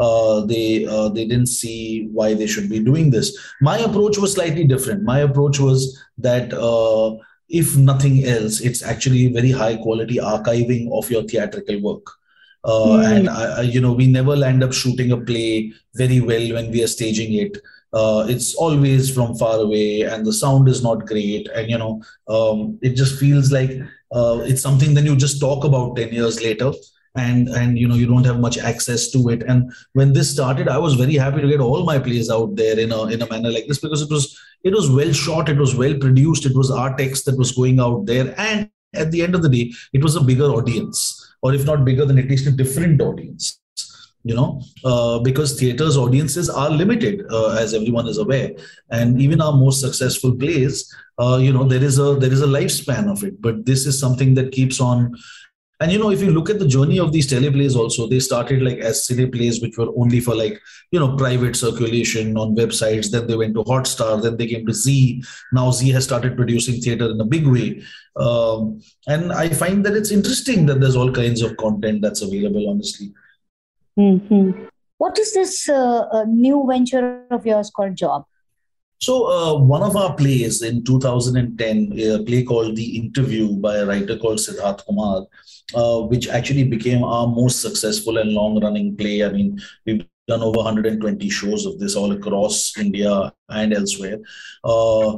uh, 0.00 0.40
they 0.46 0.86
uh, 0.86 1.08
they 1.10 1.26
didn't 1.26 1.46
see 1.54 2.08
why 2.12 2.32
they 2.34 2.46
should 2.46 2.68
be 2.68 2.80
doing 2.80 3.10
this. 3.10 3.36
My 3.60 3.78
approach 3.78 4.16
was 4.18 4.32
slightly 4.32 4.64
different. 4.64 5.02
My 5.02 5.18
approach 5.20 5.60
was 5.60 6.02
that 6.18 6.52
uh, 6.54 7.16
if 7.48 7.76
nothing 7.76 8.24
else, 8.24 8.60
it's 8.60 8.82
actually 8.82 9.32
very 9.32 9.50
high 9.50 9.76
quality 9.76 10.16
archiving 10.16 10.90
of 10.96 11.10
your 11.10 11.22
theatrical 11.24 11.80
work. 11.82 12.06
Mm. 12.64 13.16
And 13.16 13.28
I, 13.28 13.62
you 13.62 13.80
know, 13.80 13.92
we 13.92 14.06
never 14.06 14.36
land 14.36 14.62
up 14.62 14.72
shooting 14.72 15.12
a 15.12 15.16
play 15.16 15.72
very 15.94 16.20
well 16.20 16.54
when 16.54 16.70
we 16.70 16.82
are 16.82 16.86
staging 16.86 17.34
it. 17.34 17.58
Uh, 17.92 18.24
it's 18.28 18.54
always 18.54 19.12
from 19.12 19.34
far 19.34 19.58
away 19.58 20.02
and 20.02 20.24
the 20.24 20.32
sound 20.32 20.68
is 20.68 20.80
not 20.80 21.06
great 21.06 21.48
and 21.56 21.68
you 21.68 21.76
know 21.76 22.00
um, 22.28 22.78
it 22.82 22.90
just 22.90 23.18
feels 23.18 23.50
like 23.50 23.72
uh, 24.12 24.38
it's 24.44 24.62
something 24.62 24.94
that 24.94 25.02
you 25.02 25.16
just 25.16 25.40
talk 25.40 25.64
about 25.64 25.96
10 25.96 26.12
years 26.12 26.40
later 26.40 26.70
and 27.16 27.48
and 27.48 27.78
you 27.78 27.88
know 27.88 27.96
you 27.96 28.06
don't 28.06 28.26
have 28.26 28.38
much 28.38 28.56
access 28.56 29.10
to 29.10 29.28
it 29.30 29.42
and 29.42 29.72
when 29.94 30.12
this 30.12 30.30
started 30.32 30.68
i 30.68 30.78
was 30.78 30.94
very 30.94 31.14
happy 31.14 31.40
to 31.40 31.48
get 31.48 31.60
all 31.60 31.84
my 31.84 31.98
plays 31.98 32.30
out 32.30 32.54
there 32.54 32.78
in 32.78 32.92
a 32.92 33.04
in 33.06 33.20
a 33.20 33.28
manner 33.28 33.50
like 33.50 33.66
this 33.66 33.80
because 33.80 34.02
it 34.02 34.10
was 34.10 34.38
it 34.62 34.72
was 34.72 34.90
well 34.90 35.12
shot 35.12 35.48
it 35.48 35.58
was 35.58 35.74
well 35.74 35.96
produced 35.98 36.46
it 36.46 36.54
was 36.54 36.70
artex 36.70 37.24
that 37.24 37.36
was 37.36 37.50
going 37.50 37.80
out 37.80 38.06
there 38.06 38.32
and 38.38 38.70
at 38.94 39.10
the 39.10 39.22
end 39.22 39.34
of 39.34 39.42
the 39.42 39.48
day, 39.48 39.72
it 39.92 40.02
was 40.02 40.16
a 40.16 40.20
bigger 40.20 40.46
audience, 40.46 41.34
or 41.42 41.54
if 41.54 41.64
not 41.64 41.84
bigger, 41.84 42.04
then 42.04 42.18
at 42.18 42.28
least 42.28 42.46
a 42.46 42.50
different 42.50 43.00
audience. 43.00 43.58
You 44.22 44.34
know, 44.34 44.60
uh, 44.84 45.18
because 45.20 45.58
theaters' 45.58 45.96
audiences 45.96 46.50
are 46.50 46.68
limited, 46.68 47.24
uh, 47.30 47.56
as 47.58 47.72
everyone 47.72 48.06
is 48.06 48.18
aware, 48.18 48.50
and 48.90 49.18
even 49.18 49.40
our 49.40 49.54
most 49.54 49.80
successful 49.80 50.36
plays, 50.36 50.94
uh, 51.18 51.38
you 51.40 51.54
know, 51.54 51.64
there 51.64 51.82
is 51.82 51.98
a 51.98 52.16
there 52.16 52.30
is 52.30 52.42
a 52.42 52.46
lifespan 52.46 53.10
of 53.10 53.24
it. 53.24 53.40
But 53.40 53.64
this 53.64 53.86
is 53.86 53.98
something 53.98 54.34
that 54.34 54.52
keeps 54.52 54.78
on 54.78 55.16
and 55.80 55.90
you 55.90 55.98
know, 55.98 56.10
if 56.10 56.20
you 56.20 56.30
look 56.30 56.50
at 56.50 56.58
the 56.58 56.68
journey 56.68 56.98
of 56.98 57.10
these 57.10 57.26
teleplays, 57.32 57.74
also 57.74 58.06
they 58.06 58.20
started 58.20 58.62
like 58.62 58.78
as 58.78 59.06
teleplays, 59.06 59.62
which 59.62 59.78
were 59.78 59.88
only 59.96 60.20
for 60.20 60.34
like 60.34 60.60
you 60.90 61.00
know 61.00 61.16
private 61.16 61.56
circulation 61.56 62.36
on 62.36 62.54
websites. 62.54 63.10
Then 63.10 63.26
they 63.26 63.36
went 63.36 63.54
to 63.54 63.64
Hotstar. 63.64 64.22
Then 64.22 64.36
they 64.36 64.46
came 64.46 64.66
to 64.66 64.74
Zee. 64.74 65.24
Now 65.52 65.70
Zee 65.70 65.90
has 65.92 66.04
started 66.04 66.36
producing 66.36 66.82
theater 66.82 67.10
in 67.10 67.20
a 67.20 67.24
big 67.24 67.46
way. 67.46 67.82
Um, 68.16 68.82
and 69.06 69.32
I 69.32 69.48
find 69.48 69.84
that 69.86 69.94
it's 69.94 70.10
interesting 70.10 70.66
that 70.66 70.80
there's 70.80 70.96
all 70.96 71.10
kinds 71.10 71.40
of 71.40 71.56
content 71.56 72.02
that's 72.02 72.20
available. 72.20 72.68
Honestly. 72.68 73.14
Mm-hmm. 73.98 74.66
What 74.98 75.18
is 75.18 75.32
this 75.32 75.66
uh, 75.66 76.08
uh, 76.12 76.24
new 76.28 76.66
venture 76.68 77.24
of 77.30 77.46
yours 77.46 77.70
called 77.70 77.96
Job? 77.96 78.26
So, 79.00 79.26
uh, 79.28 79.58
one 79.58 79.82
of 79.82 79.96
our 79.96 80.14
plays 80.14 80.60
in 80.60 80.84
2010, 80.84 81.98
a 81.98 82.22
play 82.22 82.42
called 82.44 82.76
The 82.76 82.98
Interview 82.98 83.56
by 83.56 83.76
a 83.76 83.86
writer 83.86 84.18
called 84.18 84.38
Siddharth 84.38 84.84
Kumar, 84.84 85.26
uh, 85.74 86.00
which 86.06 86.28
actually 86.28 86.64
became 86.64 87.02
our 87.02 87.26
most 87.26 87.62
successful 87.62 88.18
and 88.18 88.32
long 88.32 88.62
running 88.62 88.94
play. 88.96 89.24
I 89.24 89.30
mean, 89.30 89.58
we've 89.86 90.04
done 90.28 90.42
over 90.42 90.58
120 90.58 91.30
shows 91.30 91.64
of 91.64 91.78
this 91.78 91.96
all 91.96 92.12
across 92.12 92.76
India 92.76 93.32
and 93.48 93.72
elsewhere. 93.72 94.18
Uh, 94.64 95.16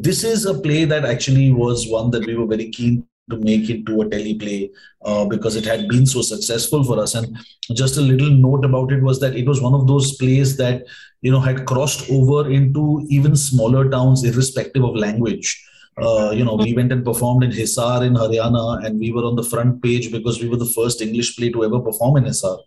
this 0.00 0.24
is 0.24 0.44
a 0.44 0.60
play 0.60 0.84
that 0.84 1.06
actually 1.06 1.52
was 1.52 1.88
one 1.88 2.10
that 2.10 2.26
we 2.26 2.36
were 2.36 2.46
very 2.46 2.68
keen 2.68 3.06
to 3.32 3.38
make 3.38 3.68
it 3.74 3.84
to 3.86 4.02
a 4.02 4.06
teleplay 4.14 4.70
uh, 5.04 5.24
because 5.24 5.56
it 5.56 5.64
had 5.64 5.88
been 5.88 6.06
so 6.06 6.22
successful 6.22 6.84
for 6.84 7.00
us. 7.00 7.14
And 7.14 7.36
just 7.72 7.96
a 7.96 8.06
little 8.12 8.30
note 8.30 8.64
about 8.64 8.92
it 8.92 9.02
was 9.02 9.20
that 9.20 9.36
it 9.36 9.46
was 9.46 9.60
one 9.60 9.74
of 9.74 9.86
those 9.86 10.16
plays 10.16 10.56
that 10.58 10.84
you 11.22 11.32
know 11.32 11.40
had 11.40 11.66
crossed 11.66 12.08
over 12.10 12.50
into 12.50 13.04
even 13.08 13.36
smaller 13.36 13.88
towns, 13.90 14.24
irrespective 14.24 14.84
of 14.84 14.96
language. 14.96 15.50
Uh, 16.00 16.30
you 16.30 16.44
know, 16.44 16.54
we 16.54 16.72
went 16.72 16.90
and 16.90 17.04
performed 17.04 17.44
in 17.44 17.50
Hisar 17.50 18.06
in 18.06 18.14
Haryana, 18.14 18.84
and 18.84 18.98
we 18.98 19.12
were 19.12 19.24
on 19.24 19.36
the 19.36 19.44
front 19.44 19.82
page 19.82 20.10
because 20.10 20.40
we 20.42 20.48
were 20.48 20.56
the 20.56 20.72
first 20.76 21.02
English 21.02 21.36
play 21.36 21.50
to 21.50 21.64
ever 21.64 21.80
perform 21.80 22.16
in 22.16 22.24
Hisar. 22.24 22.58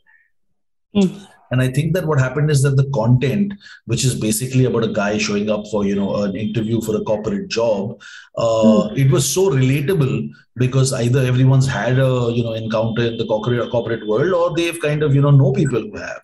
Mm. 0.95 1.27
And 1.55 1.61
I 1.61 1.69
think 1.69 1.93
that 1.93 2.05
what 2.05 2.19
happened 2.19 2.51
is 2.51 2.63
that 2.63 2.75
the 2.75 2.89
content, 2.93 3.53
which 3.85 4.03
is 4.03 4.13
basically 4.13 4.65
about 4.65 4.83
a 4.83 4.91
guy 4.91 5.17
showing 5.17 5.49
up 5.49 5.63
for 5.71 5.85
you 5.85 5.95
know 5.95 6.23
an 6.23 6.35
interview 6.35 6.81
for 6.81 6.97
a 6.97 7.03
corporate 7.09 7.47
job, 7.47 8.01
uh, 8.37 8.89
mm. 8.89 8.97
it 8.97 9.09
was 9.09 9.25
so 9.33 9.49
relatable 9.49 10.29
because 10.57 10.91
either 10.91 11.21
everyone's 11.25 11.65
had 11.65 11.97
a 11.97 12.29
you 12.33 12.43
know 12.43 12.51
encounter 12.51 13.03
in 13.03 13.15
the 13.15 13.25
corporate 13.25 13.71
corporate 13.71 14.05
world 14.05 14.33
or 14.33 14.53
they've 14.57 14.81
kind 14.81 15.01
of 15.01 15.15
you 15.15 15.21
know 15.21 15.31
know 15.31 15.53
people 15.53 15.79
who 15.79 15.97
have. 15.97 16.23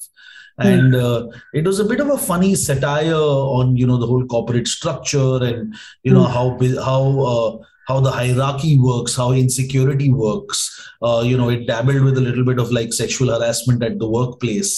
Hmm. 0.60 0.68
and 0.68 0.96
uh, 0.96 1.28
it 1.54 1.66
was 1.66 1.80
a 1.80 1.86
bit 1.86 2.02
of 2.02 2.10
a 2.10 2.18
funny 2.18 2.56
satire 2.56 3.26
on 3.58 3.78
you 3.78 3.88
know 3.88 3.96
the 3.98 4.06
whole 4.06 4.26
corporate 4.26 4.68
structure 4.68 5.38
and 5.50 5.74
you 6.04 6.14
know 6.14 6.26
mm. 6.26 6.34
how 6.38 6.46
how 6.88 7.04
uh, 7.34 7.52
how 7.88 8.02
the 8.02 8.12
hierarchy 8.12 8.78
works 8.78 9.16
how 9.16 9.32
insecurity 9.32 10.12
works 10.12 10.66
uh, 11.02 11.22
you 11.26 11.38
know 11.38 11.48
it 11.48 11.68
dabbled 11.68 12.04
with 12.10 12.18
a 12.18 12.26
little 12.30 12.44
bit 12.44 12.60
of 12.60 12.74
like 12.80 12.92
sexual 12.92 13.32
harassment 13.36 13.82
at 13.82 13.98
the 13.98 14.10
workplace 14.18 14.74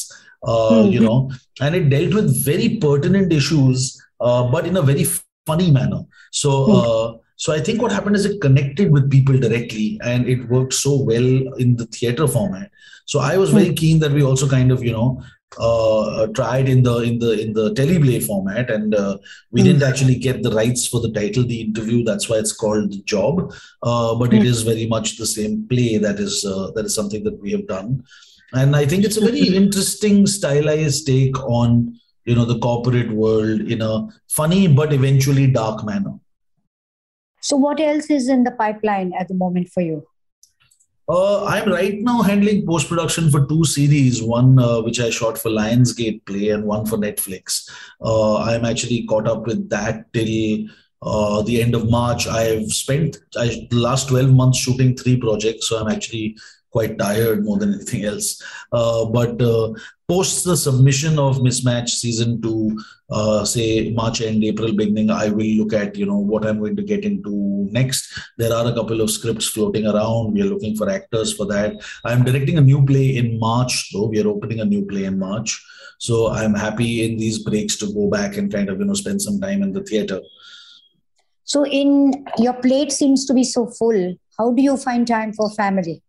mm-hmm. 0.51 0.91
you 0.91 1.00
know, 1.00 1.31
and 1.62 1.75
it 1.75 1.89
dealt 1.89 2.13
with 2.13 2.45
very 2.45 2.77
pertinent 2.77 3.31
issues, 3.31 4.01
uh, 4.19 4.43
but 4.51 4.67
in 4.67 4.77
a 4.77 4.81
very 4.81 5.05
funny 5.45 5.71
manner. 5.71 6.01
So, 6.31 6.50
mm-hmm. 6.50 7.17
so 7.35 7.53
I 7.53 7.59
think 7.59 7.81
what 7.81 7.91
happened 7.91 8.15
is 8.15 8.25
it 8.25 8.41
connected 8.41 8.91
with 8.91 9.12
people 9.12 9.38
directly, 9.39 10.00
and 10.03 10.27
it 10.27 10.47
worked 10.50 10.73
so 10.73 11.01
well 11.01 11.57
in 11.57 11.75
the 11.75 11.85
theater 11.88 12.27
format. 12.27 12.71
So 13.05 13.19
I 13.19 13.38
was 13.38 13.50
very 13.51 13.69
hmm. 13.69 13.73
keen 13.73 14.00
that 14.00 14.13
we 14.13 14.23
also 14.23 14.47
kind 14.47 14.71
of, 14.71 14.81
you 14.81 14.93
know, 14.93 15.21
uh, 15.59 16.27
tried 16.27 16.67
in 16.69 16.83
the 16.83 17.00
in 17.00 17.19
the 17.19 17.39
in 17.39 17.53
the 17.53 17.73
teleplay 17.73 18.25
format, 18.25 18.71
and 18.71 18.95
uh, 18.95 19.17
we 19.51 19.62
mm. 19.62 19.65
didn't 19.65 19.83
actually 19.83 20.15
get 20.15 20.41
the 20.41 20.50
rights 20.51 20.88
for 20.88 21.00
the 21.00 21.12
title, 21.12 21.43
the 21.43 21.62
interview. 21.62 22.03
That's 22.03 22.27
why 22.27 22.38
it's 22.38 22.53
called 22.53 22.91
the 22.91 23.03
job. 23.03 23.53
Uh, 23.83 24.15
but 24.15 24.31
mm. 24.31 24.39
it 24.39 24.47
hmm. 24.47 24.65
very 24.65 24.88
much 24.88 25.17
the 25.17 25.27
same 25.27 25.67
play. 25.67 25.97
That 25.97 26.19
is 26.19 26.45
uh, 26.45 26.71
that 26.75 26.85
is 26.85 26.95
something 26.95 27.23
that 27.25 27.39
we 27.39 27.51
have 27.51 27.67
done 27.67 28.03
and 28.53 28.75
i 28.75 28.86
think 28.86 29.03
it's 29.03 29.17
a 29.17 29.25
very 29.25 29.48
interesting 29.62 30.25
stylized 30.27 31.05
take 31.07 31.38
on 31.43 31.93
you 32.25 32.36
know 32.36 32.45
the 32.45 32.60
corporate 32.60 33.12
world 33.12 33.62
in 33.62 33.81
a 33.81 34.07
funny 34.29 34.67
but 34.67 34.93
eventually 34.93 35.48
dark 35.48 35.83
manner 35.83 36.13
so 37.41 37.57
what 37.57 37.79
else 37.79 38.10
is 38.10 38.29
in 38.29 38.43
the 38.43 38.51
pipeline 38.51 39.12
at 39.19 39.27
the 39.27 39.33
moment 39.33 39.69
for 39.69 39.81
you 39.81 40.05
uh, 41.10 41.43
I'm 41.45 41.69
right 41.69 42.00
now 42.00 42.22
handling 42.22 42.65
post 42.65 42.88
production 42.88 43.29
for 43.29 43.45
two 43.45 43.65
series, 43.65 44.24
one 44.24 44.57
uh, 44.57 44.81
which 44.81 45.01
I 45.01 45.10
shot 45.10 45.38
for 45.38 45.50
Lionsgate 45.50 46.25
Play 46.25 46.50
and 46.50 46.63
one 46.63 46.86
for 46.86 46.98
Netflix. 46.98 47.69
Uh, 48.01 48.38
I'm 48.38 48.63
actually 48.63 49.05
caught 49.05 49.27
up 49.27 49.45
with 49.45 49.69
that 49.69 50.13
till 50.13 50.69
uh, 51.01 51.41
the 51.41 51.62
end 51.62 51.75
of 51.75 51.89
March. 51.89 52.25
I've 52.25 52.72
spent 52.72 53.17
I, 53.38 53.67
the 53.69 53.79
last 53.79 54.07
12 54.07 54.31
months 54.31 54.60
shooting 54.60 54.95
three 54.95 55.17
projects, 55.17 55.67
so 55.67 55.77
I'm 55.77 55.91
actually 55.91 56.38
quite 56.74 56.98
tired 56.98 57.46
more 57.46 57.58
than 57.58 57.74
anything 57.75 58.03
else. 58.03 58.42
Uh, 58.72 59.06
but 59.06 59.42
uh, 59.42 59.72
post 60.08 60.44
the 60.44 60.58
submission 60.58 61.20
of 61.20 61.38
Mismatch 61.38 61.89
season 61.89 62.42
two, 62.42 62.77
uh, 63.10 63.46
say 63.46 63.92
March 63.92 64.22
end, 64.22 64.44
April 64.44 64.74
beginning, 64.74 65.10
I 65.10 65.30
will 65.30 65.53
look 65.60 65.74
at 65.74 65.96
you 65.96 66.08
know 66.08 66.18
what 66.18 66.46
I'm 66.46 66.60
going 66.60 66.75
to 66.75 66.84
get 66.84 67.06
into 67.06 67.68
next. 67.72 68.20
There 68.38 68.53
are 68.53 68.68
a 68.68 68.74
couple 68.74 69.01
of 69.01 69.12
scripts 69.12 69.48
floating 69.48 69.86
around. 69.88 70.34
We 70.34 70.42
are 70.42 70.51
looking 70.53 70.75
for 70.75 70.89
actors 70.89 71.32
for 71.38 71.46
that. 71.53 71.82
I'm 72.03 72.24
directing 72.24 72.58
a 72.58 72.68
new 72.70 72.86
play 72.86 73.18
in 73.18 73.39
March, 73.39 73.92
though. 73.94 74.08
We 74.08 74.22
are 74.22 74.27
opening 74.27 74.60
a 74.60 74.65
new 74.65 74.86
play 74.86 75.06
in 75.06 75.20
March. 75.20 75.63
So 76.00 76.32
I'm 76.32 76.53
happy 76.53 77.06
in 77.06 77.18
these 77.18 77.39
breaks 77.39 77.77
to 77.77 77.94
go 77.94 78.10
back 78.10 78.36
and 78.38 78.51
kind 78.51 78.70
of 78.70 78.80
you 78.80 78.86
know 78.86 78.96
spend 78.96 79.22
some 79.22 79.39
time 79.39 79.62
in 79.63 79.72
the 79.72 79.84
theater. 79.84 80.22
So 81.46 81.65
in 81.65 82.25
your 82.39 82.53
plate 82.53 82.92
seems 82.92 83.25
to 83.25 83.34
be 83.34 83.44
so 83.44 83.68
full. 83.68 84.15
How 84.39 84.51
do 84.51 84.62
you 84.63 84.75
find 84.77 85.08
time 85.08 85.34
for 85.34 85.51
family? 85.51 86.01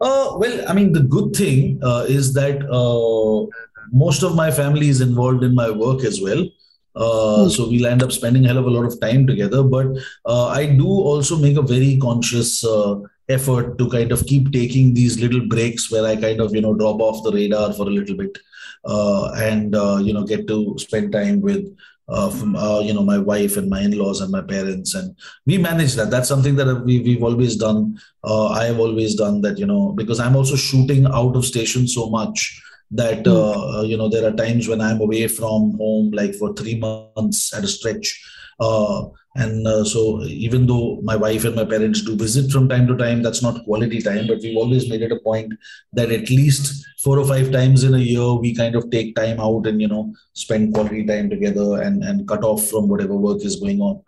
Uh, 0.00 0.36
well, 0.36 0.64
I 0.68 0.74
mean, 0.74 0.92
the 0.92 1.02
good 1.02 1.34
thing 1.34 1.80
uh, 1.82 2.04
is 2.08 2.34
that 2.34 2.62
uh, 2.70 3.46
most 3.92 4.22
of 4.22 4.34
my 4.34 4.50
family 4.50 4.88
is 4.88 5.00
involved 5.00 5.42
in 5.42 5.54
my 5.54 5.70
work 5.70 6.04
as 6.04 6.20
well. 6.20 6.46
Uh, 6.94 7.44
mm. 7.44 7.50
So 7.50 7.68
we'll 7.68 7.86
end 7.86 8.02
up 8.02 8.12
spending 8.12 8.44
a 8.44 8.48
hell 8.48 8.58
of 8.58 8.66
a 8.66 8.70
lot 8.70 8.84
of 8.84 9.00
time 9.00 9.26
together. 9.26 9.62
But 9.62 9.86
uh, 10.24 10.48
I 10.48 10.66
do 10.66 10.86
also 10.86 11.36
make 11.38 11.56
a 11.56 11.62
very 11.62 11.98
conscious 11.98 12.64
uh, 12.64 12.96
effort 13.28 13.78
to 13.78 13.88
kind 13.88 14.12
of 14.12 14.26
keep 14.26 14.52
taking 14.52 14.92
these 14.92 15.20
little 15.20 15.46
breaks 15.46 15.90
where 15.90 16.04
I 16.04 16.16
kind 16.16 16.40
of, 16.40 16.54
you 16.54 16.60
know, 16.60 16.74
drop 16.74 17.00
off 17.00 17.24
the 17.24 17.32
radar 17.32 17.72
for 17.72 17.82
a 17.82 17.90
little 17.90 18.16
bit 18.16 18.38
and, 18.84 19.74
you 20.06 20.12
know, 20.12 20.24
get 20.24 20.46
to 20.48 20.76
spend 20.78 21.12
time 21.12 21.40
with 21.40 21.74
uh, 22.08 22.30
from 22.30 22.56
uh, 22.56 22.80
you 22.80 22.94
know 22.94 23.02
my 23.02 23.18
wife 23.18 23.56
and 23.56 23.68
my 23.68 23.80
in-laws 23.82 24.20
and 24.20 24.30
my 24.30 24.42
parents. 24.42 24.94
And 24.94 25.16
we 25.44 25.58
manage 25.58 25.94
that. 25.94 26.10
That's 26.10 26.28
something 26.28 26.56
that 26.56 26.84
we, 26.84 27.00
we've 27.00 27.22
always 27.22 27.56
done. 27.56 27.98
Uh, 28.24 28.48
i 28.48 28.64
have 28.64 28.80
always 28.80 29.14
done 29.14 29.40
that 29.40 29.56
you 29.56 29.66
know 29.66 29.92
because 29.92 30.18
i'm 30.18 30.34
also 30.34 30.56
shooting 30.56 31.06
out 31.06 31.36
of 31.36 31.44
station 31.44 31.86
so 31.86 32.10
much 32.10 32.60
that 32.90 33.22
mm. 33.22 33.88
you 33.88 33.96
know 33.96 34.08
there 34.08 34.26
are 34.28 34.34
times 34.36 34.66
when 34.66 34.80
i'm 34.80 35.00
away 35.00 35.28
from 35.28 35.76
home 35.78 36.10
like 36.10 36.34
for 36.34 36.52
three 36.54 36.76
months 36.76 37.54
at 37.54 37.62
a 37.64 37.68
stretch. 37.68 38.20
Uh, 38.58 39.04
and 39.36 39.66
uh, 39.66 39.84
so, 39.84 40.22
even 40.24 40.66
though 40.66 41.00
my 41.02 41.14
wife 41.14 41.44
and 41.44 41.54
my 41.54 41.64
parents 41.64 42.02
do 42.02 42.16
visit 42.16 42.50
from 42.50 42.68
time 42.68 42.86
to 42.86 42.96
time, 42.96 43.22
that's 43.22 43.42
not 43.42 43.64
quality 43.64 44.00
time, 44.00 44.26
but 44.26 44.38
we've 44.40 44.56
always 44.56 44.88
made 44.88 45.02
it 45.02 45.12
a 45.12 45.20
point 45.20 45.52
that 45.92 46.10
at 46.10 46.30
least 46.30 46.86
four 47.02 47.18
or 47.18 47.26
five 47.26 47.52
times 47.52 47.84
in 47.84 47.94
a 47.94 47.98
year, 47.98 48.34
we 48.34 48.54
kind 48.54 48.74
of 48.74 48.90
take 48.90 49.14
time 49.14 49.38
out 49.40 49.66
and, 49.66 49.80
you 49.80 49.88
know, 49.88 50.14
spend 50.32 50.74
quality 50.74 51.04
time 51.04 51.28
together 51.28 51.82
and, 51.82 52.02
and 52.02 52.26
cut 52.26 52.44
off 52.44 52.66
from 52.68 52.88
whatever 52.88 53.14
work 53.14 53.44
is 53.44 53.56
going 53.56 53.80
on. 53.80 54.02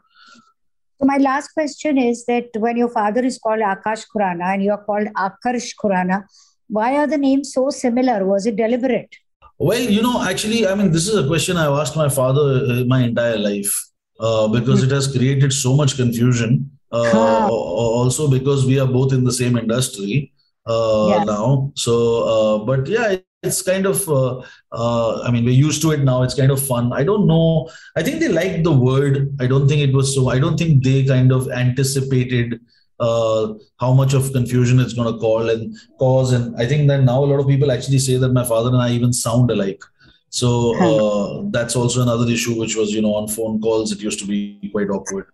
So, 0.99 1.07
my 1.07 1.19
last 1.19 1.49
question 1.49 1.99
is 1.99 2.25
that 2.27 2.49
when 2.57 2.77
your 2.77 2.89
father 2.89 3.25
is 3.25 3.39
called 3.39 3.61
Akash 3.61 4.07
Khurana 4.15 4.55
and 4.55 4.63
you're 4.63 4.79
called 4.79 5.09
Akarsh 5.09 5.75
Khurana, 5.83 6.25
why 6.69 6.97
are 6.97 7.07
the 7.07 7.19
names 7.19 7.53
so 7.53 7.71
similar? 7.71 8.25
Was 8.27 8.47
it 8.47 8.57
deliberate? 8.57 9.15
Well, 9.59 9.81
you 9.81 10.03
know, 10.03 10.23
actually, 10.23 10.67
I 10.67 10.75
mean, 10.75 10.93
this 10.93 11.09
is 11.09 11.17
a 11.17 11.27
question 11.27 11.57
I've 11.57 11.79
asked 11.79 11.97
my 11.97 12.09
father 12.09 12.65
uh, 12.71 12.85
my 12.85 13.03
entire 13.03 13.37
life 13.37 13.88
uh, 14.19 14.49
because 14.49 14.83
it 14.83 14.91
has 14.91 15.11
created 15.11 15.53
so 15.53 15.75
much 15.75 15.97
confusion. 15.97 16.71
Uh, 16.91 17.47
also 17.51 18.31
because 18.31 18.65
we 18.65 18.81
are 18.81 18.87
both 18.87 19.13
in 19.13 19.23
the 19.23 19.33
same 19.33 19.59
industry 19.59 20.33
uh, 20.67 21.07
yes. 21.11 21.27
now. 21.27 21.73
So, 21.75 22.23
uh, 22.25 22.65
but 22.65 22.87
yeah, 22.87 23.17
it's 23.43 23.63
kind 23.63 23.87
of. 23.87 24.09
Uh, 24.09 24.43
uh, 24.73 25.23
I 25.23 25.31
mean, 25.31 25.45
we're 25.45 25.51
used 25.51 25.83
to 25.83 25.93
it 25.93 26.01
now. 26.01 26.23
It's 26.23 26.35
kind 26.35 26.51
of 26.51 26.65
fun. 26.65 26.93
I 26.93 27.05
don't 27.05 27.27
know. 27.27 27.71
I 27.97 28.03
think 28.03 28.21
they 28.21 28.29
liked 28.29 28.65
the 28.65 28.73
word. 28.73 29.37
I 29.41 29.47
don't 29.47 29.69
think 29.69 29.83
it 29.83 29.95
was 29.95 30.15
so. 30.15 30.29
I 30.29 30.39
don't 30.39 30.59
think 30.59 30.83
they 30.83 31.05
kind 31.05 31.33
of 31.33 31.51
anticipated 31.51 32.61
uh, 33.01 33.55
how 33.79 33.93
much 33.93 34.15
of 34.15 34.33
confusion 34.33 34.81
it's 34.81 34.93
going 34.93 35.13
to 35.13 35.21
call 35.21 35.49
and 35.49 35.77
cause. 35.99 36.33
And 36.33 36.57
I 36.57 36.67
think 36.67 36.89
that 36.89 37.05
now 37.05 37.23
a 37.23 37.27
lot 37.27 37.41
of 37.41 37.47
people 37.47 37.71
actually 37.71 38.01
say 38.01 38.17
that 38.17 38.33
my 38.33 38.45
father 38.45 38.71
and 38.71 38.83
I 38.83 38.91
even 38.91 39.13
sound 39.13 39.51
alike. 39.51 39.83
So 40.31 40.77
uh, 40.77 41.43
that's 41.51 41.75
also 41.75 42.03
another 42.03 42.31
issue, 42.31 42.59
which 42.59 42.77
was 42.77 42.93
you 42.93 43.01
know 43.03 43.15
on 43.15 43.29
phone 43.29 43.61
calls 43.61 43.93
it 43.93 44.01
used 44.01 44.21
to 44.21 44.27
be 44.27 44.69
quite 44.73 44.91
awkward. 44.91 45.27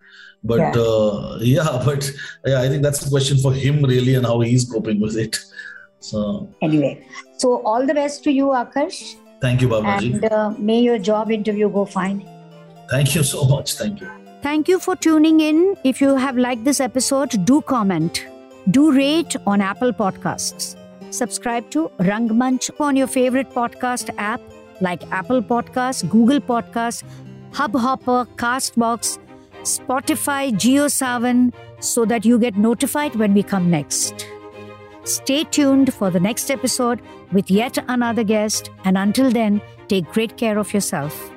But 0.45 0.59
Yeah. 0.59 0.73
uh, 0.83 1.39
yeah, 1.43 1.83
but 1.85 2.11
yeah, 2.47 2.61
I 2.61 2.69
think 2.69 2.83
that's 2.83 3.01
the 3.01 3.11
question 3.11 3.39
for 3.39 3.53
him 3.53 3.83
really 3.83 4.15
and 4.15 4.25
how 4.27 4.41
he's 4.41 4.65
coping 4.71 5.01
with 5.01 5.17
it. 5.17 5.39
So 6.01 6.49
Anyway, 6.63 7.07
so 7.39 7.63
all 7.63 7.87
the 7.87 7.95
best 7.95 8.23
to 8.25 8.31
you, 8.31 8.47
Akash. 8.49 9.17
thank 9.41 9.63
you, 9.63 9.69
Babaji. 9.69 10.15
and 10.15 10.25
uh, 10.33 10.51
may 10.59 10.81
your 10.81 10.99
job 10.99 11.31
interview 11.31 11.69
go 11.71 11.85
fine. 11.85 12.23
Thank 12.91 13.15
you 13.15 13.23
so 13.25 13.45
much. 13.45 13.75
Thank 13.75 14.01
you. 14.01 14.11
Thank 14.43 14.69
you 14.69 14.79
for 14.79 14.95
tuning 14.95 15.41
in. 15.41 15.75
If 15.85 16.01
you 16.03 16.15
have 16.17 16.37
liked 16.37 16.65
this 16.65 16.79
episode, 16.81 17.45
do 17.47 17.63
comment. 17.63 18.27
Do 18.71 18.93
rate 18.93 19.37
on 19.47 19.61
Apple 19.63 19.93
Podcasts. 19.93 20.77
Subscribe 21.11 21.71
to 21.71 21.91
Rangmanch 21.99 22.71
on 22.79 22.97
your 22.97 23.07
favorite 23.07 23.51
podcast 23.51 24.11
app 24.19 24.41
like 24.81 25.02
Apple 25.12 25.43
Podcasts, 25.43 26.09
Google 26.09 26.40
Podcasts, 26.40 27.02
Hubhopper, 27.52 28.26
Castbox, 28.37 29.19
Spotify, 29.62 30.52
JioSaavn 30.52 31.52
so 31.81 32.04
that 32.04 32.25
you 32.25 32.38
get 32.38 32.57
notified 32.57 33.14
when 33.16 33.35
we 33.35 33.43
come 33.43 33.71
next. 33.71 34.26
Stay 35.04 35.45
tuned 35.45 35.93
for 35.93 36.11
the 36.11 36.21
next 36.21 36.50
episode 36.50 37.00
with 37.33 37.50
yet 37.50 37.76
another 37.88 38.25
guest, 38.25 38.71
and 38.85 38.97
until 38.97 39.31
then, 39.31 39.61
take 39.88 40.07
great 40.12 40.37
care 40.37 40.59
of 40.59 40.73
yourself. 40.73 41.34